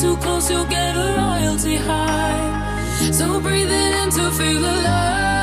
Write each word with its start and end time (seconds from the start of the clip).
too 0.00 0.16
close, 0.16 0.50
you'll 0.50 0.64
get 0.64 0.96
a 0.96 1.14
royalty 1.18 1.76
high. 1.76 3.10
So 3.12 3.38
breathe 3.38 3.70
it 3.70 3.94
in 4.02 4.10
to 4.10 4.30
feel 4.30 4.64
alive. 4.64 5.39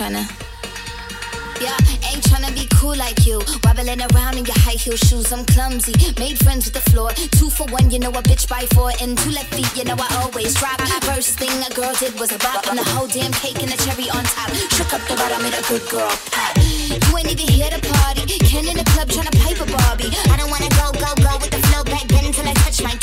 Ain't 0.00 0.14
tryna. 0.14 0.24
Yeah, 1.60 1.76
ain't 2.10 2.22
tryna 2.24 2.52
be 2.54 2.66
cool 2.76 2.96
like 2.96 3.26
you. 3.26 3.38
Wobbling 3.62 4.02
around 4.10 4.36
in 4.36 4.44
your 4.44 4.58
high 4.58 4.78
heel 4.78 4.96
shoes, 4.96 5.32
I'm 5.32 5.44
clumsy. 5.46 5.94
Made 6.18 6.38
friends 6.38 6.66
with 6.66 6.74
the 6.74 6.90
floor. 6.90 7.12
Two 7.38 7.48
for 7.50 7.66
one, 7.70 7.90
you 7.90 7.98
know 7.98 8.10
a 8.10 8.22
bitch 8.22 8.48
by 8.48 8.66
four. 8.74 8.90
And 9.00 9.16
two 9.16 9.30
left 9.30 9.54
feet, 9.54 9.70
you 9.76 9.84
know 9.84 9.96
I 9.98 10.08
always 10.22 10.54
drop. 10.54 10.80
First 11.02 11.38
thing 11.38 11.50
a 11.62 11.70
girl 11.74 11.94
did 11.94 12.18
was 12.18 12.32
a 12.32 12.38
bop. 12.38 12.66
And 12.66 12.78
the 12.78 12.84
whole 12.84 13.06
damn 13.06 13.32
cake 13.32 13.62
and 13.62 13.70
the 13.70 13.78
cherry 13.84 14.10
on 14.10 14.24
top. 14.24 14.50
Shook 14.74 14.92
up 14.92 15.02
the 15.06 15.14
bottom, 15.14 15.42
made 15.42 15.54
a 15.54 15.62
good 15.68 15.86
girl 15.88 16.10
pop. 16.32 16.56
You 16.58 17.18
ain't 17.18 17.30
even 17.30 17.48
here 17.48 17.70
to 17.70 17.80
party. 17.80 18.26
Ken 18.50 18.66
in 18.66 18.76
the 18.76 18.84
club 18.90 19.08
tryna 19.08 19.34
pipe 19.42 19.60
a 19.62 19.66
Barbie. 19.70 20.10
I 20.30 20.36
don't 20.36 20.50
wanna 20.50 20.70
go, 20.74 20.90
go, 20.98 21.10
go 21.22 21.38
with 21.38 21.50
the 21.50 21.62
flow 21.70 21.84
back 21.84 22.06
then 22.08 22.26
until 22.26 22.48
I 22.48 22.54
touch 22.66 22.82
my 22.82 22.94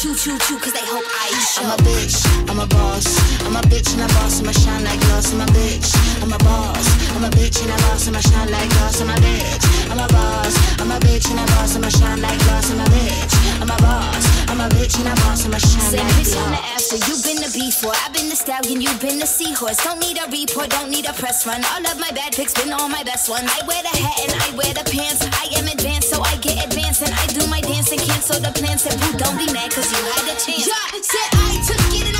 chew, 0.00 0.14
chew, 0.14 0.38
chew 0.38 0.58
cause 0.58 0.72
they 0.72 0.86
hope 0.86 1.04
I 1.04 1.28
show. 1.52 1.62
I'm 1.62 1.72
a 1.72 1.76
bitch, 1.84 2.16
I'm 2.48 2.58
a 2.58 2.66
boss. 2.66 3.04
I'm 3.44 3.54
a 3.54 3.60
bitch 3.68 3.92
and 3.92 4.00
a 4.00 4.14
boss, 4.14 4.40
I'ma 4.40 4.52
shine 4.52 4.82
like 4.82 4.98
glass. 5.00 5.34
I'm 5.34 5.42
a 5.42 5.46
bitch, 5.52 5.92
I'm 6.22 6.32
a 6.32 6.38
boss. 6.38 6.86
I'm 7.14 7.24
a 7.24 7.28
bitch 7.28 7.60
and 7.60 7.70
a 7.70 7.76
boss, 7.84 8.08
I'ma 8.08 8.20
shine 8.20 8.50
like 8.50 8.70
glass. 8.70 9.00
I'm 9.02 9.10
a 9.10 9.14
bitch, 9.20 9.90
I'm 9.90 9.98
a 9.98 10.08
boss. 10.08 10.80
I'm 10.80 10.90
a 10.90 10.98
bitch 11.00 11.30
and 11.30 11.40
a 11.40 11.44
boss, 11.52 11.76
I'ma 11.76 11.88
shine 11.90 12.22
like 12.22 12.38
glass. 12.44 12.70
I'm 12.70 12.80
a 12.80 12.84
bitch, 12.84 13.60
I'm 13.60 13.70
a 13.70 13.76
boss. 13.76 14.29
I'm 14.60 14.68
a 14.68 14.74
bitch 14.76 15.00
and 15.00 15.08
I'ma 15.08 15.56
shine 15.56 15.88
Say 15.88 15.96
like 15.96 16.20
bitch 16.20 16.36
on 16.36 16.52
the 16.52 16.60
after, 16.76 17.00
you 17.08 17.16
been 17.24 17.40
the 17.40 17.48
before. 17.48 17.96
I've 18.04 18.12
been 18.12 18.28
the 18.28 18.36
stallion, 18.36 18.84
you've 18.84 19.00
been 19.00 19.16
the 19.16 19.24
seahorse. 19.24 19.80
Don't 19.80 19.96
need 20.04 20.20
a 20.20 20.28
report, 20.28 20.68
don't 20.68 20.90
need 20.90 21.08
a 21.08 21.14
press 21.14 21.46
run. 21.46 21.64
All 21.72 21.80
of 21.80 21.96
my 21.96 22.12
bad 22.12 22.36
pics 22.36 22.52
been 22.52 22.70
all 22.70 22.86
my 22.86 23.02
best 23.02 23.30
ones. 23.30 23.48
I 23.48 23.64
wear 23.64 23.80
the 23.80 23.88
hat 23.88 24.20
and 24.20 24.36
I 24.36 24.52
wear 24.52 24.68
the 24.76 24.84
pants. 24.84 25.24
I 25.24 25.48
am 25.56 25.64
advanced, 25.64 26.12
so 26.12 26.20
I 26.20 26.36
get 26.44 26.60
advanced. 26.60 27.00
And 27.00 27.08
I 27.08 27.24
do 27.32 27.40
my 27.48 27.62
dance 27.62 27.90
and 27.90 28.04
cancel 28.04 28.36
the 28.36 28.52
plans. 28.52 28.84
Said, 28.84 29.00
boo, 29.00 29.16
don't 29.16 29.40
be 29.40 29.48
mad, 29.48 29.72
cause 29.72 29.88
you 29.88 30.00
had 30.12 30.28
a 30.28 30.36
chance. 30.36 30.68
Yeah, 30.68 31.00
said 31.08 31.30
I 31.40 31.56
took 31.64 31.80
it 31.96 32.04
and 32.04 32.16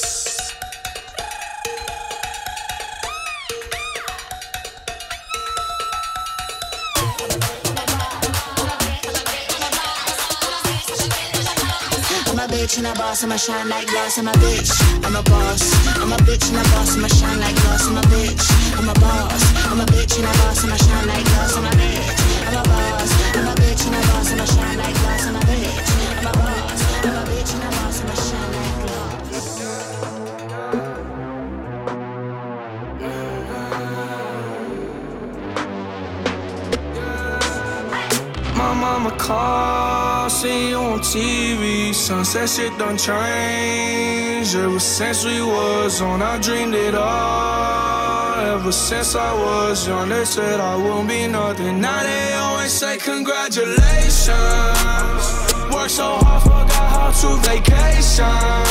Bitch 12.61 12.77
and 12.77 12.85
a 12.85 12.93
boss, 12.93 13.23
I'ma 13.23 13.37
shine 13.37 13.69
like 13.69 13.87
glass. 13.87 14.17
I'm 14.19 14.27
a 14.27 14.31
bitch, 14.33 14.69
I'm 15.03 15.15
a 15.15 15.23
boss. 15.23 15.63
I'm 15.97 16.13
a 16.13 16.17
bitch 16.17 16.47
and 16.49 16.57
a 16.57 16.63
boss, 16.69 16.95
I'ma 16.95 17.07
shine 17.07 17.39
like 17.39 17.55
glass. 17.55 17.87
I'm 17.87 17.97
a 17.97 18.01
bitch, 18.01 18.45
I'm 18.77 18.89
a 18.89 18.93
boss. 18.93 19.43
I'm 19.71 19.79
a 19.79 19.85
bitch 19.85 20.17
and 20.17 20.27
a 20.27 20.31
boss, 20.39 20.63
I'ma 20.63 20.75
shine 20.77 21.07
like 21.07 21.25
glass. 21.25 21.57
I'm 21.57 21.65
a 21.65 21.69
bitch, 21.69 22.19
I'm 22.45 22.57
a 22.57 22.63
boss. 22.69 23.11
I'm 23.33 23.47
a 23.47 23.53
bitch 23.61 23.85
and 23.87 23.95
a 23.95 23.99
boss, 24.07 24.31
I'ma 24.31 24.45
shine 24.45 24.77
like 24.77 24.93
glass. 25.01 25.25
I'm 25.27 25.35
a 25.35 25.39
bitch, 25.39 25.89
I'm 26.19 26.27
a 26.27 26.31
boss. 26.37 26.81
I'm 27.01 27.17
a 27.17 27.23
bitch 27.29 27.51
and 27.55 27.63
a 27.63 27.69
boss, 27.77 27.97
I'ma 28.01 28.15
shine 28.27 28.51
like 28.57 28.77
glass. 28.81 29.41
My 38.55 38.69
mama 38.75 39.11
called, 39.17 39.90
see 40.31 40.69
you 40.69 40.77
on 40.77 40.99
TV. 40.99 41.93
Sunset 41.93 42.49
shit 42.49 42.77
done 42.77 42.97
changed. 42.97 44.55
Ever 44.55 44.79
since 44.79 45.25
we 45.25 45.41
was 45.41 46.01
on, 46.01 46.21
I 46.21 46.39
dreamed 46.39 46.73
it 46.73 46.95
all. 46.95 48.39
Ever 48.55 48.71
since 48.71 49.15
I 49.15 49.33
was 49.33 49.87
young, 49.87 50.09
they 50.09 50.25
said 50.25 50.59
I 50.59 50.75
wouldn't 50.75 51.09
be 51.09 51.27
nothing. 51.27 51.81
Now 51.81 52.01
they 52.01 52.33
always 52.33 52.71
say 52.71 52.97
congratulations. 52.97 54.31
Worked 55.73 55.91
so 55.91 56.17
hard, 56.23 56.43
forgot 56.43 56.89
how 56.95 57.11
to 57.21 57.29
vacation. 57.49 58.70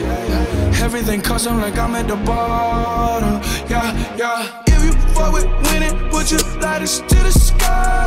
Everything 0.00 1.20
custom 1.20 1.60
like 1.60 1.76
I'm 1.76 1.94
at 1.94 2.06
the 2.06 2.16
bottom. 2.16 3.40
Yeah, 3.68 4.16
yeah. 4.16 4.62
If 4.66 4.84
you 4.84 4.92
fuck 5.12 5.32
with 5.32 5.46
winning, 5.64 5.96
put 6.10 6.30
your 6.30 6.40
light 6.60 6.82
us 6.82 7.00
to 7.00 7.14
the 7.16 7.32
sky? 7.32 8.06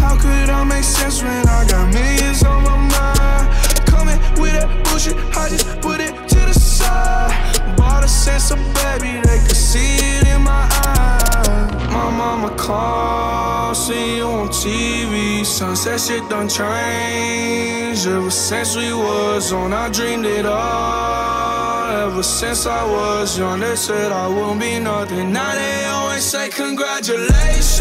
How 0.00 0.16
could 0.16 0.50
I 0.50 0.64
make 0.64 0.84
sense 0.84 1.22
when 1.22 1.48
I 1.48 1.66
got 1.68 1.92
millions 1.92 2.42
on 2.42 2.62
my 2.64 2.76
mind? 2.76 3.86
Coming 3.86 4.18
with 4.40 4.52
that 4.52 4.84
bullshit, 4.84 5.16
I 5.36 5.48
just 5.48 5.80
put 5.80 6.00
it 6.00 6.12
to 6.28 6.38
the 6.40 6.54
side. 6.54 7.76
Bought 7.76 8.04
a 8.04 8.08
sense 8.08 8.50
of 8.50 8.58
baby, 8.74 9.20
they 9.26 9.38
could 9.38 9.56
see 9.56 9.96
it 9.96 10.26
in 10.26 10.42
my 10.42 10.68
eyes. 10.86 11.27
My 11.48 12.10
mama 12.10 12.50
called, 12.56 13.76
see 13.76 14.16
you 14.18 14.24
on 14.24 14.48
TV. 14.48 15.44
Sunset 15.44 16.00
shit 16.00 16.28
done 16.28 16.48
changed. 16.48 18.06
Ever 18.06 18.30
since 18.30 18.76
we 18.76 18.92
was 18.92 19.52
on, 19.52 19.72
I 19.72 19.88
dreamed 19.88 20.26
it 20.26 20.46
all. 20.46 21.90
Ever 22.06 22.22
since 22.22 22.66
I 22.66 22.84
was 22.84 23.38
young, 23.38 23.60
they 23.60 23.76
said 23.76 24.12
I 24.12 24.28
wouldn't 24.28 24.60
be 24.60 24.78
nothing. 24.78 25.32
Now 25.32 25.54
they 25.54 25.84
always 25.86 26.24
say 26.24 26.48
congratulations. 26.50 27.78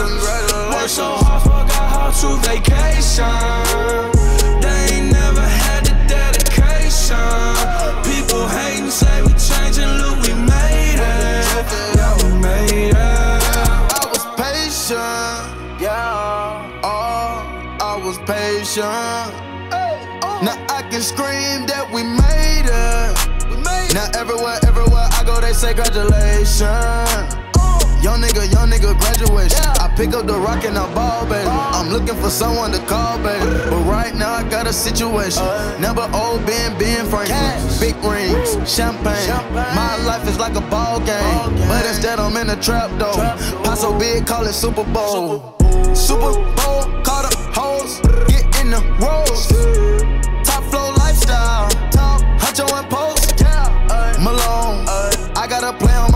Congratulations. 0.00 0.74
Worked 0.74 0.90
so 0.90 1.08
hard, 1.24 1.42
forgot 1.42 1.88
how 1.94 2.10
to 2.20 2.28
vacation. 2.48 3.26
They 4.62 4.96
ain't 4.96 5.12
never 5.12 5.42
had 5.42 5.84
the 5.84 5.94
dedication. 6.08 7.16
People 8.08 8.48
hating, 8.48 8.90
say 8.90 9.22
we 9.22 9.32
changing, 9.48 9.92
look, 10.00 10.16
we 10.26 10.32
made 10.34 10.98
it. 10.98 11.95
We 12.46 12.52
made 12.52 12.90
it. 12.90 12.96
I 12.96 14.06
was 14.12 14.24
patient, 14.36 15.80
yeah. 15.80 16.80
Oh, 16.84 17.42
I 17.80 17.96
was 18.04 18.18
patient. 18.18 18.86
Now 20.42 20.56
I 20.68 20.82
can 20.90 21.00
scream 21.00 21.66
that 21.66 21.90
we 21.92 22.02
made 22.04 22.66
it. 22.66 23.94
Now 23.94 24.08
everywhere, 24.14 24.58
everywhere 24.66 25.08
I 25.10 25.24
go, 25.24 25.40
they 25.40 25.52
say 25.54 25.74
congratulations. 25.74 27.35
Young 28.06 28.20
nigga, 28.20 28.46
young 28.52 28.70
nigga, 28.70 28.96
graduation. 29.00 29.58
I 29.82 29.92
pick 29.96 30.14
up 30.14 30.28
the 30.28 30.38
rock 30.38 30.64
and 30.64 30.78
I 30.78 30.86
ball, 30.94 31.26
baby. 31.26 31.48
I'm 31.48 31.90
looking 31.90 32.14
for 32.14 32.30
someone 32.30 32.70
to 32.70 32.78
call, 32.86 33.18
baby. 33.18 33.44
But 33.68 33.82
right 33.82 34.14
now 34.14 34.32
I 34.32 34.48
got 34.48 34.68
a 34.68 34.72
situation. 34.72 35.42
Uh. 35.42 35.76
Never 35.80 36.02
old 36.14 36.46
Ben, 36.46 36.78
Ben 36.78 37.04
Franklin. 37.06 37.58
Big 37.80 37.96
rings, 38.04 38.54
champagne. 38.62 39.26
My 39.74 39.96
life 40.06 40.22
is 40.28 40.38
like 40.38 40.54
a 40.54 40.60
ball 40.70 41.00
game. 41.00 41.50
But 41.66 41.84
instead 41.84 42.20
I'm 42.20 42.36
in 42.36 42.48
a 42.50 42.54
trap 42.62 42.96
though. 42.96 43.18
Pot 43.64 43.76
so 43.76 43.98
big, 43.98 44.24
call 44.24 44.46
it 44.46 44.52
Super 44.52 44.84
Bowl. 44.84 45.42
Super 45.92 46.30
Bowl, 46.54 46.86
call 47.02 47.26
the 47.26 47.34
hoes, 47.58 47.98
get 48.28 48.46
in 48.62 48.70
the 48.70 48.82
rolls. 49.02 49.48
Top 50.46 50.62
flow 50.70 50.92
lifestyle, 51.02 51.68
Top, 51.90 52.22
Huncho 52.38 52.70
and 52.70 52.88
Post. 52.88 53.42
Malone, 54.22 54.86
I 55.34 55.46
got 55.50 55.64
a 55.64 55.76
play 55.76 55.94
on 55.94 56.12
my 56.12 56.15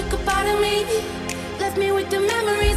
took 0.00 0.12
a 0.12 0.24
part 0.24 0.46
of 0.46 0.60
me, 0.60 0.84
left 1.58 1.76
me 1.76 1.90
with 1.90 2.08
the 2.08 2.20
memory. 2.20 2.67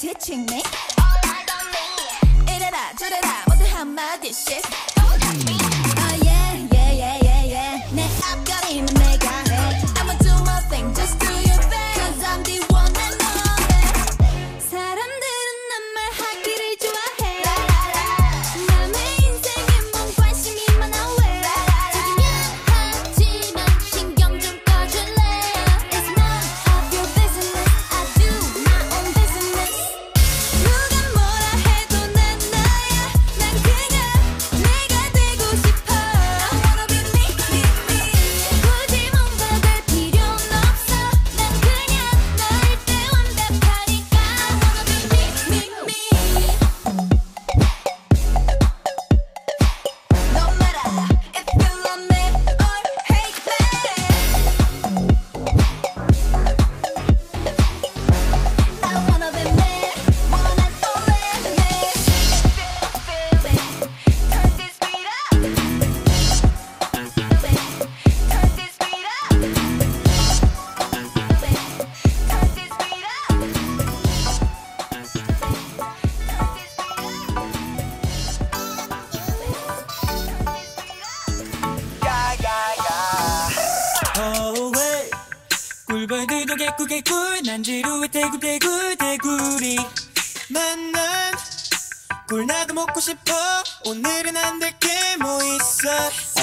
네. 0.00 0.14
teaching 0.14 0.46
me 0.52 0.62
이래라 2.46 2.94
저래라 2.96 3.44
모두 3.48 3.64
한마디씩. 3.64 4.97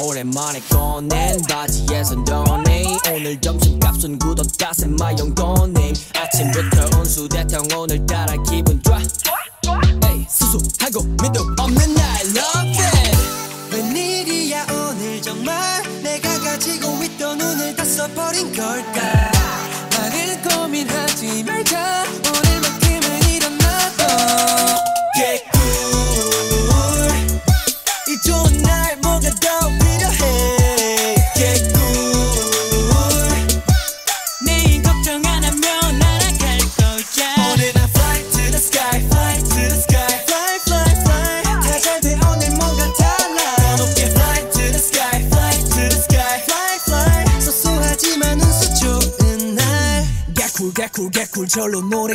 오랜만에 0.05 0.61
꺼낸 0.69 1.41
바지에선 1.49 2.25
연예인 2.27 2.95
오늘 3.11 3.41
점심값은 3.41 4.19
굳었다 4.19 4.71
쌤마 4.73 5.13
영건님 5.17 5.93
아침부터 6.15 6.99
온수대탕 6.99 7.67
오늘따라 7.75 8.35
기분 8.43 8.79
좋아. 8.83 8.99
수수하고 10.29 11.01
믿음. 11.03 11.44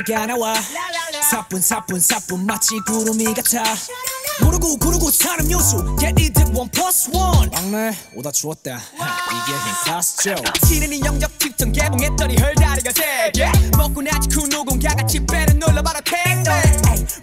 노래가 0.01 0.27
나와. 0.27 0.55
사뿐사뿐사뿐 1.31 2.47
마치 2.47 2.79
구름이 2.87 3.25
같아. 3.35 3.63
모르고 4.41 4.77
고르고 4.79 5.11
사는 5.11 5.51
요소 5.51 5.97
Get 5.97 6.23
it 6.23 6.41
one 6.57 6.71
plus 6.71 7.11
one. 7.13 7.51
막내 7.53 7.93
오다 8.17 8.31
주웠다. 8.33 8.79
이게 8.79 9.59
행사스죠 9.59 10.35
티는이 10.67 11.01
영적 11.05 11.39
팁전 11.39 11.73
개봉했더니 11.73 12.37
헐다리가 12.41 12.91
세게 12.93 13.53
먹고 13.77 14.01
나지 14.03 14.29
쿠노공 14.31 14.79
다 14.79 14.95
같이 14.95 15.21
배를 15.27 15.59
눌러봐라 15.59 16.01
팽팽 16.05 16.45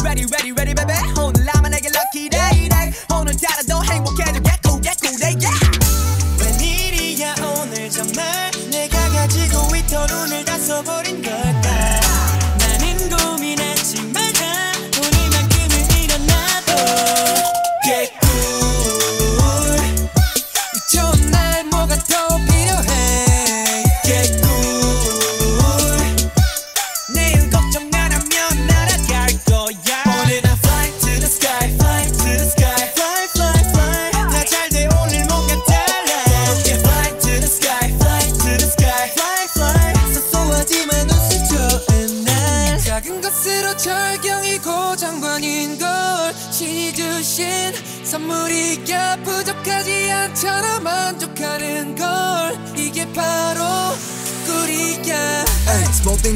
Ready 0.04 0.26
ready 0.32 0.52
ready 0.52 0.76
baby. 0.76 0.96
오늘 1.20 1.46
나만에게 1.46 1.90
lucky 1.90 2.30
day. 2.30 2.67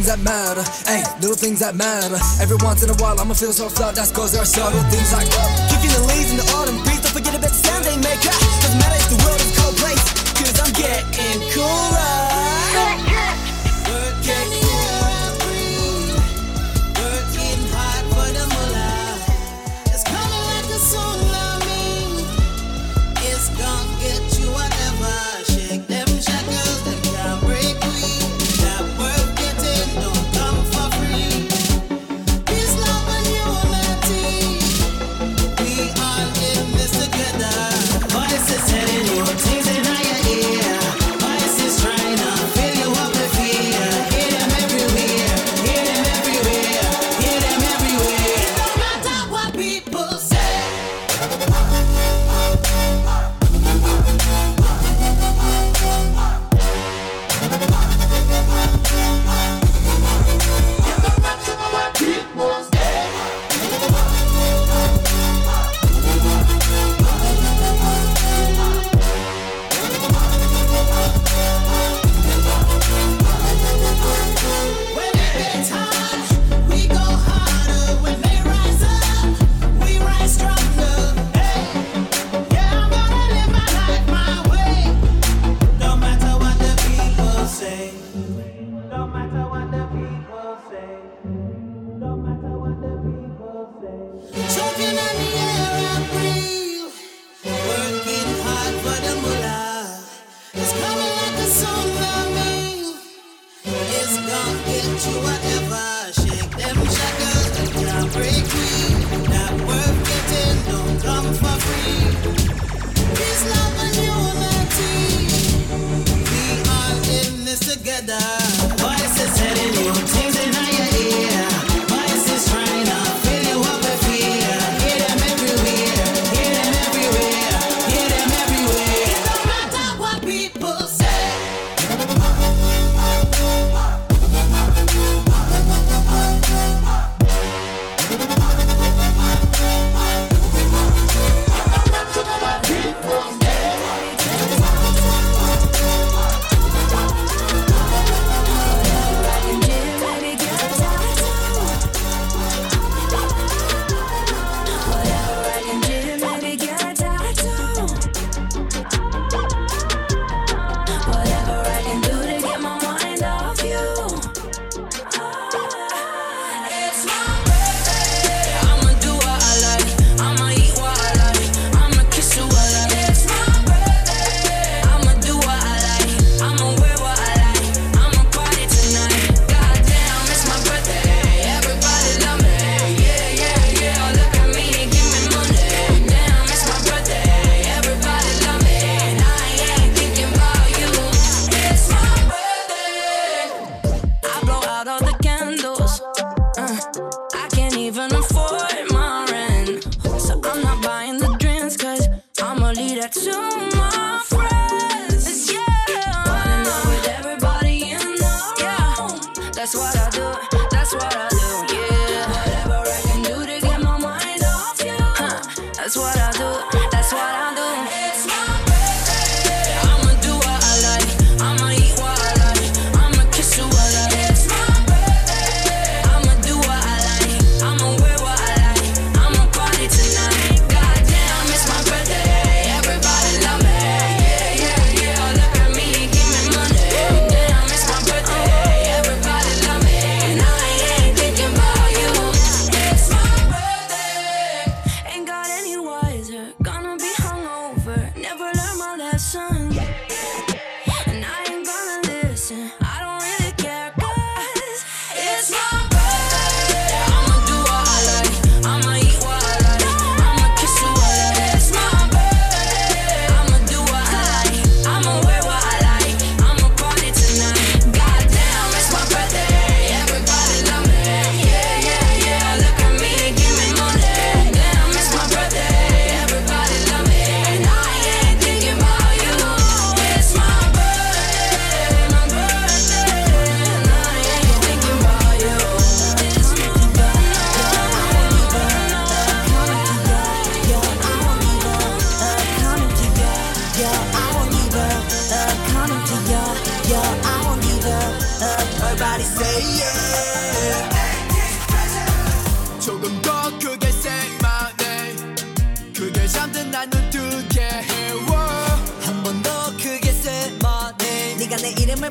things 0.02 0.18
that 0.18 0.24
matter. 0.24 0.64
Hey, 0.90 1.04
little 1.22 1.36
things 1.36 1.60
that 1.60 1.76
matter. 1.76 2.18
Every 2.42 2.58
once 2.66 2.82
in 2.84 2.90
a 2.90 2.96
while, 2.96 3.20
I'ma 3.20 3.34
feel 3.34 3.54
so 3.54 3.70
flat. 3.70 3.94
That's 3.94 4.12
cause 4.12 4.32
there 4.32 4.42
are 4.42 4.46
subtle 4.46 4.82
things 4.90 5.14
like 5.14 5.30
kicking 5.70 5.94
the 5.94 6.02
leaves 6.10 6.32
in 6.32 6.38
the 6.38 6.48
autumn 6.58 6.82
breeze. 6.84 7.02
Don't 7.02 7.14
forget 7.14 7.36
about 7.36 7.54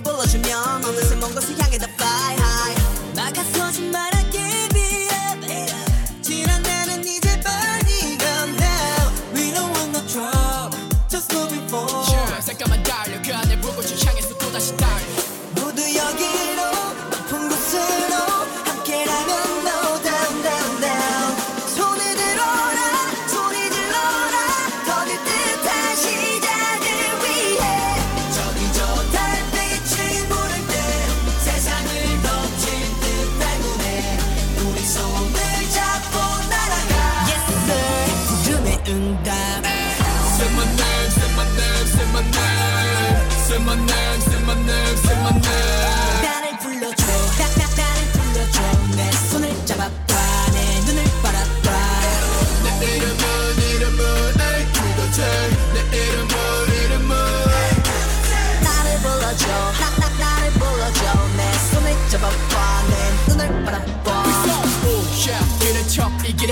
bulaşım 0.05 0.43
yanında 0.51 1.03
simongası 1.03 1.53
yangıda 1.53 1.90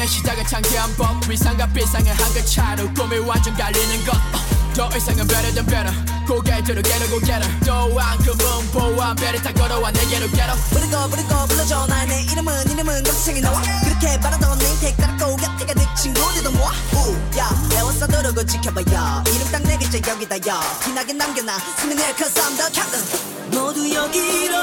시작은 0.08 0.46
창피한 0.46 0.96
법 0.96 1.28
위상과 1.28 1.66
비상의 1.66 2.14
한글 2.14 2.44
차로 2.44 2.92
꿈이 2.94 3.18
완전 3.18 3.54
갈리는 3.54 4.04
것더 4.06 4.86
어, 4.86 4.96
이상은 4.96 5.26
better 5.26 5.52
than 5.52 5.66
better. 5.66 5.92
고개 6.26 6.62
들어 6.62 6.80
get 6.82 7.02
it 7.02 7.08
go 7.10 7.20
get 7.20 7.44
it 7.44 7.64
또한 7.64 8.16
그 8.18 8.30
문보와 8.30 9.14
배를 9.14 9.42
타 9.42 9.52
걸어와 9.52 9.90
내게로 9.90 10.28
get 10.30 10.48
up 10.48 10.58
부르고 10.70 11.10
부르고 11.10 11.46
불러줘. 11.48 11.86
나내 11.86 12.22
이름은 12.22 12.70
이름은 12.70 13.02
검색이 13.02 13.40
나와. 13.40 13.60
그렇게 13.84 14.18
바라던 14.20 14.58
내게 14.58 14.96
따르고 14.96 15.36
곁에가 15.36 15.74
내 15.74 15.86
친구들도 15.94 16.52
모아. 16.52 16.72
우야 16.94 17.50
애워싸 17.76 18.06
두르고 18.06 18.44
지켜봐요. 18.46 19.24
이름 19.26 19.52
딱내 19.52 19.76
네 19.76 19.78
글자 19.78 20.10
여기다 20.10 20.36
요. 20.48 20.60
티나게 20.82 21.12
남겨놔. 21.12 21.58
숨이 21.80 21.94
내 21.94 22.14
cause 22.16 22.34
I'm 22.40 22.56
the 22.56 22.72
captain 22.72 23.04
모두 23.50 23.92
여기로 23.92 24.56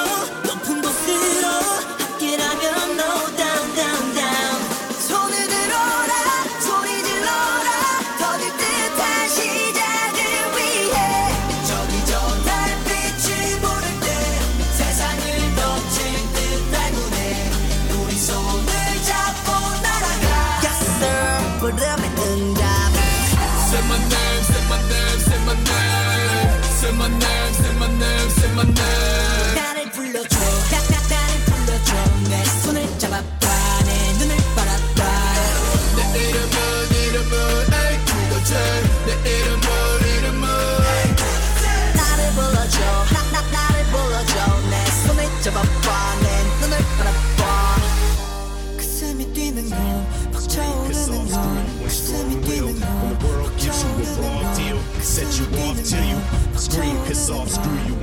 높은 0.43 0.81
곳으로. 0.81 1.95
함께라면 2.15 2.91
no 2.91 3.35
down 3.35 3.75
down 3.75 4.13
down 4.15 4.24
Monday. 28.65 29.14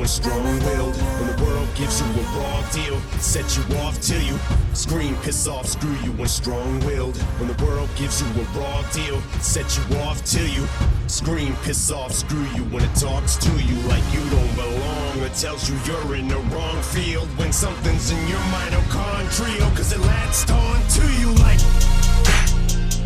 When 0.03 0.09
strong-willed. 0.09 0.97
When 0.97 1.37
the 1.37 1.45
world 1.45 1.69
gives 1.77 2.01
you 2.01 2.07
a 2.09 2.25
raw 2.37 2.71
deal, 2.73 3.01
set 3.21 3.57
you 3.57 3.63
off 3.79 4.01
till 4.01 4.21
you 4.21 4.37
scream, 4.75 5.15
piss 5.23 5.47
off, 5.47 5.65
screw 5.65 5.95
you 6.03 6.11
When 6.19 6.27
strong-willed. 6.27 7.17
When 7.39 7.47
the 7.47 7.65
world 7.65 7.89
gives 7.95 8.21
you 8.21 8.27
a 8.27 8.45
raw 8.59 8.83
deal, 8.91 9.21
set 9.39 9.79
you 9.79 9.99
off 9.99 10.25
till 10.25 10.49
you 10.49 10.67
scream, 11.07 11.55
piss 11.63 11.93
off, 11.93 12.11
screw 12.11 12.43
you 12.57 12.65
when 12.75 12.83
it 12.83 12.93
talks 12.97 13.37
to 13.37 13.51
you 13.63 13.77
like 13.87 14.03
you 14.13 14.29
don't 14.31 14.55
belong 14.57 15.23
or 15.23 15.29
tells 15.39 15.71
you 15.71 15.79
you're 15.87 16.17
in 16.17 16.27
the 16.27 16.39
wrong 16.51 16.83
field 16.83 17.29
when 17.39 17.53
something's 17.53 18.11
in 18.11 18.19
your 18.27 18.43
mitochondrial 18.51 19.61
oh, 19.61 19.75
cause 19.77 19.93
it 19.93 20.01
latched 20.01 20.51
on 20.51 20.83
to 20.99 21.07
you 21.21 21.31
like 21.45 22.02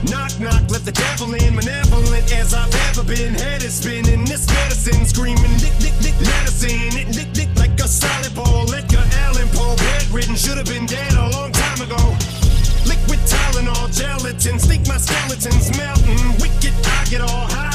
Knock, 0.05 0.39
knock, 0.39 0.63
let 0.71 0.85
the 0.85 0.93
devil 0.93 1.33
in. 1.35 1.55
Malevolent 1.57 2.33
as 2.33 2.55
I've 2.55 2.73
ever 2.91 3.03
been. 3.03 3.35
Head 3.35 3.63
is 3.63 3.75
spinning. 3.75 4.25
This 4.25 4.47
medicine 4.49 5.05
screaming. 5.07 5.53
Nick, 5.63 5.75
nick, 5.81 5.97
nick, 6.05 6.17
medicine. 6.21 6.93
It 6.95 7.09
nick, 7.17 7.31
nick, 7.35 7.51
like 7.57 7.79
a 7.81 7.89
solid 7.89 8.35
ball. 8.35 8.69
Edgar 8.73 9.05
Allan 9.25 9.49
Poe. 9.49 9.77
Bedridden. 9.77 10.37
Should 10.37 10.59
have 10.59 10.67
been 10.67 10.87
dead 10.87 11.13
a 11.15 11.31
long 11.31 11.53
time 11.53 11.81
ago. 11.81 12.01
Liquid 12.85 13.21
Tylenol. 13.25 13.89
Gelatin. 13.91 14.59
Think 14.59 14.87
my 14.87 14.99
skeletons 14.99 15.77
melting. 15.77 16.23
Wicked, 16.41 16.75
I 16.85 17.05
get 17.09 17.21
all 17.23 17.47
high 17.49 17.66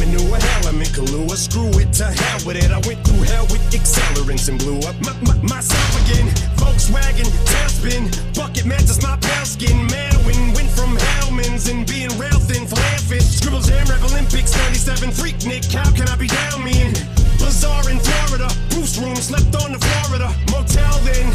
manure, 0.00 0.40
hell, 0.40 0.72
I'm 0.72 0.80
in 0.80 0.88
Kahlua. 0.88 1.36
Screw 1.36 1.68
it 1.76 1.92
to 2.00 2.08
hell 2.08 2.40
with 2.46 2.56
it. 2.56 2.72
I 2.72 2.80
went 2.88 3.04
through 3.04 3.28
hell 3.28 3.44
with 3.52 3.60
accelerants 3.70 4.48
and 4.48 4.58
blew 4.58 4.80
up 4.88 4.96
my, 5.04 5.12
my, 5.20 5.36
myself 5.44 5.92
again. 6.02 6.26
Volkswagen, 6.56 7.28
tailspin, 7.52 8.08
bucket 8.34 8.64
matches 8.64 9.02
my 9.02 9.16
pale 9.20 9.44
skin. 9.44 9.76
Madwin 9.92 10.56
went 10.56 10.70
from 10.72 10.96
Hellman's 10.96 11.68
and 11.68 11.86
being 11.86 12.10
real 12.16 12.40
thin 12.48 12.66
for 12.66 12.80
half 12.80 13.04
Scribbles 13.20 13.68
and 13.68 13.88
rap 13.88 14.02
Olympics, 14.02 14.56
97 14.56 15.10
Freaknik. 15.10 15.68
How 15.70 15.90
can 15.92 16.08
I 16.08 16.16
be 16.16 16.26
down 16.26 16.64
mean? 16.64 16.96
Bizarre 17.36 17.90
in 17.90 18.00
Florida, 18.00 18.48
Proof's 18.70 18.96
room 18.96 19.16
slept 19.16 19.52
on 19.60 19.72
the 19.72 19.78
Florida 19.78 20.32
motel 20.50 20.96
then. 21.04 21.28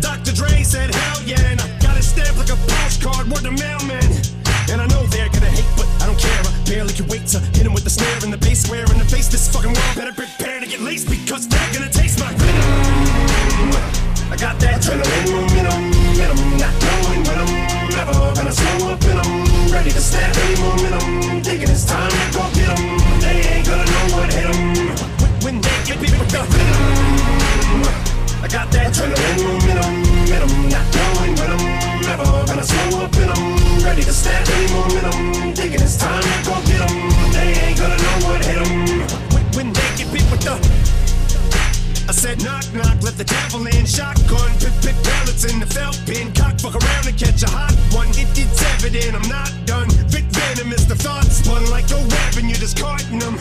Dr. 0.00 0.32
Dre 0.32 0.62
said, 0.62 0.94
hell 0.94 1.22
yeah, 1.26 1.40
and 1.50 1.60
I 1.60 1.66
got 1.80 1.98
it 1.98 2.04
stamped 2.04 2.38
like 2.38 2.50
a 2.50 2.58
postcard. 2.70 3.26
Word 3.28 3.42
the 3.42 3.50
mailman. 3.50 4.37
And 4.70 4.82
I 4.82 4.86
know 4.86 5.02
they're 5.08 5.30
gonna 5.30 5.48
hate, 5.48 5.64
but 5.76 5.88
I 6.02 6.06
don't 6.06 6.18
care. 6.18 6.40
I 6.44 6.52
barely 6.68 6.92
can 6.92 7.08
wait 7.08 7.24
to 7.32 7.40
hit 7.56 7.64
him 7.64 7.72
with 7.72 7.84
the 7.84 7.90
snare 7.90 8.20
and 8.22 8.32
the 8.32 8.36
bass 8.36 8.64
square 8.64 8.84
in 8.92 8.98
the 8.98 9.04
face. 9.04 9.28
This 9.28 9.48
fucking 9.48 9.72
world 9.72 9.94
better 9.96 10.12
prepare 10.12 10.60
to 10.60 10.66
get 10.66 10.80
laced 10.80 11.08
because 11.08 11.48
they're 11.48 11.72
gonna 11.72 11.88
taste 11.90 12.20
my 12.20 12.28
venom. 12.36 13.72
I 14.28 14.36
got 14.36 14.60
that 14.60 14.84
adrenaline 14.84 15.32
momentum, 15.32 15.80
momentum, 16.04 16.40
not 16.60 16.74
knowing 16.84 17.20
when 17.24 17.36
I'm 17.40 17.52
never 17.96 18.12
gonna 18.36 18.52
slow 18.52 18.92
up 18.92 19.00
and 19.08 19.18
I'm 19.18 19.72
ready 19.72 19.90
to 19.90 20.00
snap 20.00 20.36
any 20.36 20.56
momentum. 20.60 21.42
Thinking 21.42 21.70
it's 21.70 21.86
time 21.86 22.10
to 22.12 22.24
go 22.36 22.44
get 22.52 22.68
'em. 22.68 22.82
They 23.24 23.36
ain't 23.48 23.66
gonna 23.66 23.88
know 23.88 24.04
what 24.16 24.28
hit 24.32 24.46
'em. 24.52 24.60
When 25.44 25.60
they 25.64 25.76
get 25.88 25.96
venom. 25.96 26.18
I 28.44 28.48
got 28.48 28.70
that 28.72 28.92
adrenaline 28.92 29.40
momentum, 29.44 30.07
momentum, 30.28 30.68
not 30.68 30.84
knowing 30.94 31.34
when 31.36 31.50
I'm 31.50 32.00
never 32.02 32.24
gonna 32.46 32.62
slow 32.62 33.04
up 33.04 33.14
and 33.14 33.30
I'm 33.30 33.84
ready 33.84 34.02
to 34.02 34.12
snap 34.12 34.46
any 34.48 34.72
momentum. 34.72 35.54
Thinking 35.54 35.80
it's 35.80 35.96
time 35.96 36.22
to 36.22 36.28
go 36.44 36.54
get 36.66 36.80
'em. 36.84 37.32
They 37.32 37.48
ain't 37.64 37.78
gonna 37.78 37.96
know 37.96 38.28
what 38.28 38.44
hit 38.44 38.58
'em. 38.58 39.00
When, 39.56 39.72
they 39.72 39.88
get 39.96 40.12
beat 40.12 40.30
with 40.30 40.40
the 40.40 40.54
I 42.08 42.12
said 42.12 42.42
knock 42.42 42.64
knock, 42.74 43.02
let 43.02 43.16
the 43.16 43.24
devil 43.24 43.66
in. 43.66 43.86
Shotgun, 43.86 44.50
pit 44.60 44.74
pit 44.82 44.96
pellets 45.02 45.44
in 45.44 45.60
the 45.60 45.66
felt 45.66 45.98
pin. 46.06 46.32
Cock 46.32 46.60
fuck 46.60 46.74
around 46.74 47.06
and 47.06 47.16
catch 47.16 47.42
a 47.42 47.50
hot 47.50 47.74
one. 47.92 48.08
It, 48.10 48.28
it's 48.36 48.62
evident 48.62 49.14
I'm 49.14 49.28
not 49.28 49.52
done. 49.66 49.88
Venom 50.38 50.72
is 50.72 50.86
the 50.86 50.94
thought 50.94 51.24
spun 51.24 51.68
like 51.70 51.90
a 51.90 51.98
weapon. 51.98 52.48
You're 52.48 52.58
discarding 52.58 53.18
them. 53.18 53.38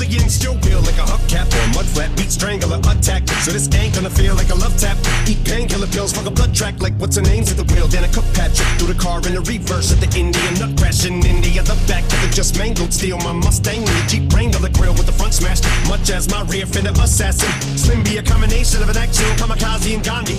Against 0.00 0.42
your 0.42 0.54
will 0.64 0.82
like 0.82 0.98
a 1.00 1.06
hubcap 1.08 1.48
or 1.56 1.62
a 1.64 1.74
mud. 1.74 1.86
Beat 2.16 2.30
strangler 2.30 2.78
attack. 2.78 3.28
So 3.44 3.50
this 3.52 3.68
ain't 3.74 3.94
gonna 3.94 4.10
feel 4.10 4.34
like 4.34 4.50
a 4.50 4.54
love 4.54 4.76
tap. 4.78 4.96
Eat 5.26 5.42
painkiller 5.44 5.86
pills, 5.86 6.12
fuck 6.12 6.26
a 6.26 6.30
blood 6.30 6.54
track 6.54 6.80
like 6.80 6.94
what's 6.98 7.16
her 7.16 7.22
name's 7.22 7.50
at 7.50 7.56
the 7.56 7.64
wheel. 7.72 7.88
Danica 7.88 8.22
Patrick 8.34 8.68
through 8.78 8.92
the 8.92 9.00
car 9.00 9.18
in 9.26 9.34
the 9.34 9.40
reverse 9.40 9.92
at 9.92 10.00
the 10.00 10.10
Indian 10.18 10.54
nut 10.60 10.76
crash 10.78 11.06
in 11.06 11.24
India. 11.24 11.62
The 11.62 11.76
back 11.88 12.04
of 12.04 12.20
the 12.22 12.28
just 12.32 12.58
mangled 12.58 12.92
steel. 12.92 13.18
My 13.18 13.32
Mustang 13.32 13.80
and 13.80 13.88
the 13.88 14.04
Jeep 14.06 14.32
Wrangler 14.32 14.68
grill 14.70 14.94
with 14.94 15.06
the 15.06 15.12
front 15.12 15.34
smashed. 15.34 15.64
Much 15.88 16.10
as 16.10 16.28
my 16.30 16.42
rear 16.42 16.66
fender 16.66 16.92
assassin. 17.00 17.50
Slim 17.76 18.02
be 18.02 18.18
a 18.18 18.22
combination 18.22 18.82
of 18.82 18.88
an 18.88 18.96
actual 18.96 19.32
kamikaze 19.40 19.94
and 19.94 20.04
Gandhi. 20.04 20.38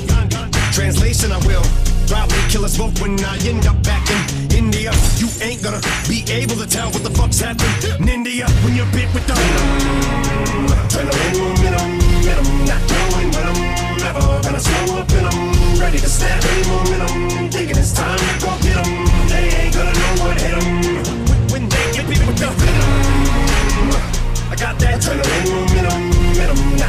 Translation, 0.71 1.31
I 1.31 1.39
will 1.47 1.96
probably 2.07 2.39
kill 2.49 2.63
us 2.65 2.77
both 2.77 2.99
when 3.01 3.19
I 3.23 3.37
end 3.45 3.67
up 3.67 3.81
back 3.83 4.09
in 4.09 4.21
India. 4.55 4.91
You 5.17 5.27
ain't 5.41 5.61
gonna 5.61 5.81
be 6.07 6.23
able 6.31 6.55
to 6.55 6.65
tell 6.65 6.89
what 6.91 7.03
the 7.03 7.11
fuck's 7.11 7.39
happened 7.39 8.01
in 8.01 8.07
India 8.09 8.47
when 8.63 8.75
you're 8.75 8.91
bit 8.95 9.13
with 9.13 9.27
the 9.27 9.33
adrenaline 10.87 11.35
momentum, 11.37 11.91
momentum, 12.17 12.47
not 12.65 12.81
knowing 12.91 13.29
when 13.35 13.45
I'm 13.51 13.59
never 13.99 14.41
gonna 14.41 14.59
slow 14.59 14.97
up 14.99 15.09
and 15.11 15.27
I'm 15.27 15.79
ready 15.79 15.99
to 15.99 16.09
snap 16.09 16.43
any 16.43 16.63
momentum. 16.69 17.49
Thinking 17.51 17.77
it's 17.77 17.93
time 17.93 18.17
to 18.17 18.25
go 18.41 18.51
get 18.63 18.77
'em. 18.77 18.89
They 19.27 19.45
ain't 19.59 19.73
gonna 19.75 19.93
know 19.93 20.13
what 20.23 20.41
hit 20.41 20.55
'em 20.57 20.67
when 21.51 21.63
they 21.69 21.85
get 21.93 22.07
bit 22.07 22.21
with 22.25 22.37
the. 22.39 22.47
I 24.49 24.55
got 24.55 24.79
that 24.79 25.01
adrenaline 25.01 25.47
momentum, 25.53 25.99
momentum, 26.23 26.59
not 26.77 26.79
knowing 26.79 26.86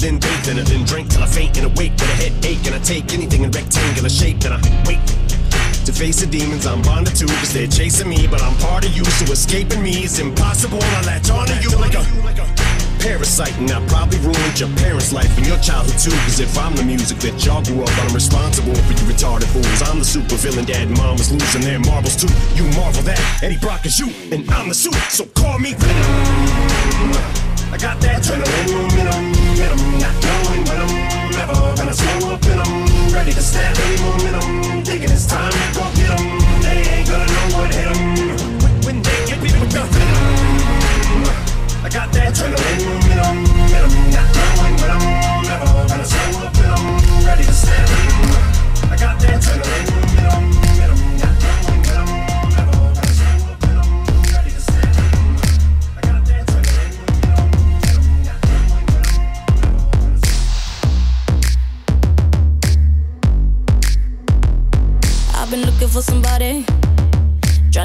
then 0.00 0.16
in 0.48 0.58
it, 0.58 0.66
then 0.66 0.84
drink 0.84 1.10
till 1.10 1.22
I 1.22 1.26
faint 1.26 1.56
and 1.58 1.66
awake 1.66 1.92
with 1.92 2.08
a 2.08 2.16
headache, 2.16 2.64
and 2.64 2.74
I 2.74 2.80
take 2.80 3.12
anything 3.12 3.44
in 3.44 3.50
rectangular 3.50 4.08
shape, 4.08 4.40
then 4.40 4.52
I 4.52 4.60
wait. 4.88 5.00
To 5.84 5.92
face 5.92 6.20
the 6.20 6.26
demons 6.26 6.66
I'm 6.66 6.80
bonded 6.82 7.14
to, 7.16 7.26
cause 7.26 7.52
they're 7.52 7.68
chasing 7.68 8.08
me, 8.08 8.26
but 8.26 8.42
I'm 8.42 8.56
part 8.58 8.84
of 8.86 8.96
you, 8.96 9.04
so 9.04 9.30
escaping 9.32 9.82
me 9.82 10.04
is 10.04 10.18
impossible. 10.18 10.80
I 10.80 11.04
latch 11.04 11.30
onto 11.30 11.52
you 11.60 11.76
like 11.76 11.94
a 11.94 12.04
parasite, 13.00 13.56
and 13.58 13.70
I 13.70 13.84
probably 13.88 14.18
ruined 14.20 14.60
your 14.60 14.68
parents' 14.80 15.12
life 15.12 15.36
and 15.36 15.46
your 15.46 15.58
childhood 15.58 15.98
too. 16.00 16.16
Cause 16.24 16.40
if 16.40 16.56
I'm 16.56 16.74
the 16.76 16.84
music 16.84 17.18
that 17.18 17.36
y'all 17.44 17.62
grew 17.62 17.82
up 17.82 17.92
on, 18.00 18.08
I'm 18.08 18.14
responsible 18.14 18.74
for 18.74 18.92
you 18.92 19.04
retarded 19.04 19.48
fools. 19.52 19.82
I'm 19.84 19.98
the 19.98 20.04
super 20.04 20.36
villain, 20.36 20.64
dad 20.64 20.88
and 20.88 20.96
mom 20.96 21.16
was 21.16 21.32
losing 21.32 21.62
their 21.62 21.80
marbles 21.80 22.16
too. 22.16 22.32
You 22.56 22.64
marvel 22.76 23.02
that 23.04 23.20
Eddie 23.42 23.58
Brock 23.58 23.84
is 23.84 23.98
you, 23.98 24.08
and 24.32 24.48
I'm 24.50 24.68
the 24.68 24.74
suit, 24.74 24.94
so 25.08 25.24
call 25.36 25.58
me 25.58 25.74
Venom. 25.74 27.30
I 27.72 27.78
got 27.78 28.00
that 28.00 28.22
adrenaline 28.22 28.72
momentum, 28.72 29.39
momentum, 29.50 29.98
not 29.98 30.14
when 30.66 30.80
I'm 30.80 31.30
never 31.32 31.58
gonna 31.76 31.94
slow 31.94 32.34
up 32.34 32.42
and 32.46 32.60
I'm 32.60 33.14
ready 33.14 33.32
to 33.32 33.42
snap 33.42 33.76
any 33.78 33.96
momentum. 34.02 34.84
Thinking 34.84 35.10
it's 35.10 35.26
time 35.26 35.50
to 35.50 35.58
go 35.74 35.84
get. 35.98 36.18
They 36.62 36.78
ain't 36.94 37.08
gonna 37.08 37.26
know 37.26 37.58
what 37.58 37.74
hit 37.74 37.88
when, 38.86 39.02
they 39.02 39.18
get 39.26 39.40
the 39.40 39.82
venom. 39.90 41.24
I 41.82 41.88
got 41.88 42.12
that 42.12 42.32
adrenaline 42.32 42.82
momentum, 42.86 43.36
momentum, 43.58 43.92
not 44.14 44.28
when 44.78 44.90
I'm 44.90 45.42
never 45.42 45.70
gonna 45.88 46.04
slow 46.04 46.46
up 46.46 46.54
and 46.54 46.70
I'm 46.70 47.26
ready 47.26 47.44
to 47.44 47.52
snap 47.52 47.88
any 47.90 48.92
I 48.92 48.96
got 48.96 49.18
that 49.20 49.42
adrenaline 49.42 49.86
momentum, 49.90 50.69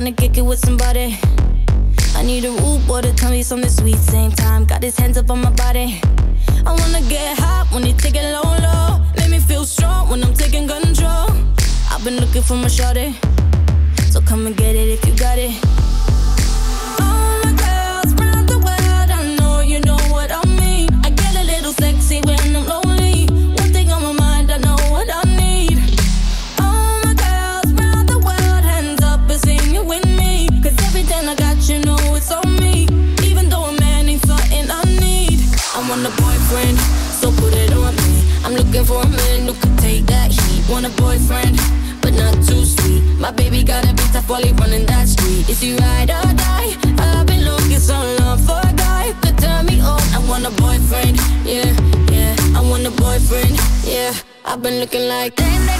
trying 0.05 0.15
to 0.15 0.21
kick 0.21 0.37
it 0.37 0.41
with 0.41 0.59
somebody. 0.59 1.17
I 2.15 2.21
need 2.21 2.45
a 2.45 2.51
root 2.51 3.01
to 3.01 3.13
tell 3.15 3.31
me 3.31 3.41
something 3.41 3.69
sweet. 3.69 3.95
Same 3.95 4.31
time, 4.31 4.65
got 4.65 4.83
his 4.83 4.95
hands 4.97 5.17
up 5.17 5.31
on 5.31 5.41
my 5.41 5.49
body. 5.51 5.99
I 6.63 6.75
wanna 6.75 7.01
get 7.09 7.39
hot 7.39 7.67
when 7.71 7.83
he 7.83 7.93
take 7.93 8.15
it 8.15 8.31
low, 8.31 8.43
low. 8.43 9.01
Make 9.17 9.31
me 9.31 9.39
feel 9.39 9.65
strong 9.65 10.09
when 10.09 10.23
I'm 10.23 10.33
taking 10.33 10.67
control. 10.67 11.29
I've 11.89 12.03
been 12.03 12.17
looking 12.17 12.43
for 12.43 12.55
my 12.55 12.67
shorty, 12.67 13.15
so 14.11 14.21
come 14.21 14.45
and 14.45 14.55
get 14.55 14.75
it 14.75 14.89
if 14.89 15.05
you 15.07 15.15
got 15.17 15.39
it. 15.39 15.84
Looking 54.85 55.07
like. 55.07 55.39
Where 55.39 55.74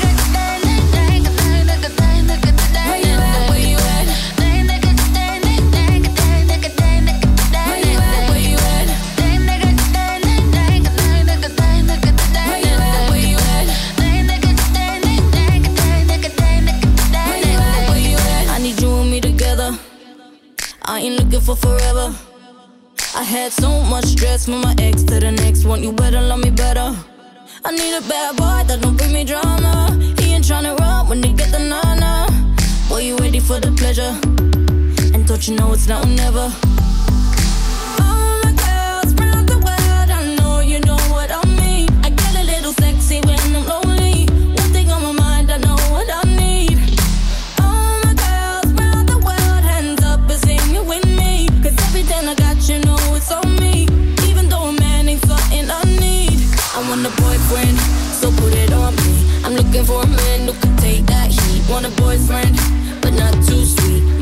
want 56.96 57.06
a 57.08 57.22
boyfriend, 57.22 57.78
so 58.14 58.32
put 58.32 58.54
it 58.54 58.72
on 58.72 58.96
me. 58.96 59.44
I'm 59.44 59.54
looking 59.54 59.84
for 59.84 60.02
a 60.02 60.08
man 60.08 60.48
who 60.48 60.54
can 60.54 60.76
take 60.78 61.06
that 61.08 61.30
heat. 61.30 61.70
Want 61.70 61.86
a 61.86 61.90
boyfriend, 62.02 62.56
but 63.02 63.14
not 63.14 63.34
too. 63.46 63.75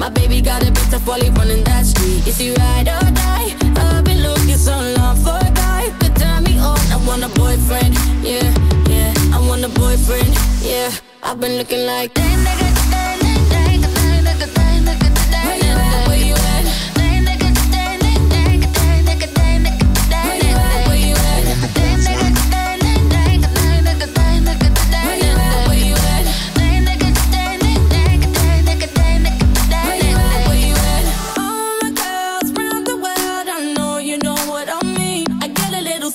My 0.04 0.10
baby 0.10 0.42
got 0.42 0.62
a 0.62 0.68
of 0.68 1.02
volley 1.04 1.30
running 1.30 1.64
that 1.64 1.86
street. 1.86 2.28
Is 2.28 2.38
he 2.38 2.54
ride 2.56 2.90
or 2.90 3.08
die? 3.16 3.56
I've 3.80 4.04
been 4.04 4.22
looking 4.22 4.58
so 4.58 4.76
long 4.98 5.16
for 5.16 5.32
a 5.32 5.52
guy 5.56 5.96
could 6.02 6.14
turn 6.18 6.44
me 6.44 6.60
on. 6.60 6.78
I 6.92 7.00
want 7.08 7.24
a 7.24 7.30
boyfriend, 7.30 7.96
yeah, 8.22 8.52
yeah. 8.90 9.14
I 9.32 9.40
want 9.48 9.64
a 9.64 9.70
boyfriend, 9.70 10.28
yeah. 10.62 10.92
I've 11.24 11.40
been 11.40 11.58
looking 11.58 11.86
like 11.86 12.14
that 12.16 12.36
nigga, 12.46 12.83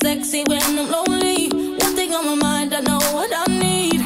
sexy 0.09 0.43
when 0.45 0.63
I'm 0.63 0.91
lonely. 0.91 1.51
One 1.85 1.95
thing 1.95 2.15
on 2.15 2.25
my 2.25 2.35
mind, 2.35 2.73
I 2.73 2.81
know 2.81 3.01
what 3.17 3.31
I 3.43 3.45
need. 3.67 4.01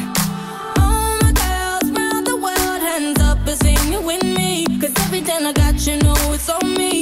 All 0.83 1.15
my 1.23 1.31
girls 1.43 1.87
round 1.97 2.27
the 2.27 2.35
world, 2.45 2.79
hands 2.89 3.21
up 3.21 3.39
and 3.47 3.57
sing 3.63 3.93
it 3.97 4.03
with 4.09 4.23
me. 4.37 4.65
Cause 4.81 4.93
everything 5.05 5.45
I 5.49 5.53
got, 5.53 5.75
you 5.87 5.95
know 6.03 6.19
it's 6.35 6.49
on 6.49 6.73
me. 6.81 6.93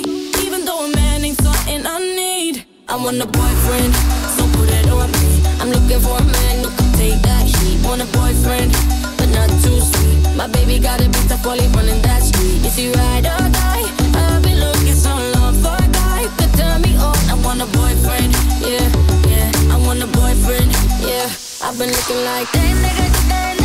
Even 0.45 0.65
though 0.65 0.85
a 0.85 0.95
man 0.95 1.25
ain't 1.25 1.41
something 1.41 1.81
I 1.95 1.97
need. 2.21 2.63
I 2.89 2.95
want 3.03 3.17
a 3.25 3.29
boyfriend, 3.39 3.91
so 4.35 4.43
put 4.55 4.69
it 4.69 4.87
on 4.97 5.09
me. 5.23 5.31
I'm 5.59 5.69
looking 5.75 6.01
for 6.05 6.15
a 6.23 6.27
man 6.37 6.55
who 6.63 6.69
can 6.77 6.91
take 7.01 7.19
that 7.29 7.45
heat. 7.53 7.77
Want 7.83 8.05
a 8.05 8.09
boyfriend, 8.19 8.69
but 9.17 9.29
not 9.37 9.49
too 9.65 9.79
sweet. 9.91 10.19
My 10.37 10.45
baby 10.45 10.77
got 10.77 11.01
a 11.01 11.09
bit 11.09 11.31
of 11.35 11.39
volley 11.39 11.67
running 11.73 12.01
that 12.03 12.21
street. 12.21 12.61
Is 12.69 12.75
he 12.75 12.91
ride 12.91 13.25
or 13.25 13.49
die? 13.49 14.00
Want 17.57 17.63
a 17.63 17.77
boyfriend, 17.77 18.33
yeah, 18.61 18.87
yeah. 19.27 19.51
I 19.73 19.77
want 19.85 20.01
a 20.01 20.07
boyfriend, 20.07 20.71
yeah. 21.01 21.27
I've 21.61 21.77
been 21.77 21.89
looking 21.89 22.23
like 22.23 22.49
that 22.53 22.75
nigga, 22.79 23.27
that 23.27 23.60